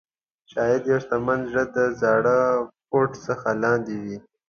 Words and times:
شاید 0.51 0.81
یو 0.91 0.99
شتمن 1.03 1.39
زړه 1.51 1.63
د 1.75 1.77
زاړه 2.01 2.37
کوټ 2.91 3.11
څخه 3.27 3.49
لاندې 3.63 3.95
وي. 4.03 4.17